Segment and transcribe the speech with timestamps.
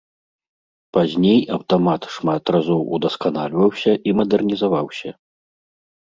[0.95, 5.09] Пазней аўтамат шмат разоў удасканальваўся і мадэрнізаваўся.